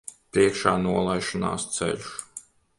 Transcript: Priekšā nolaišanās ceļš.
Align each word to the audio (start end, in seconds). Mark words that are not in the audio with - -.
Priekšā 0.37 0.73
nolaišanās 0.85 1.69
ceļš. 1.77 2.11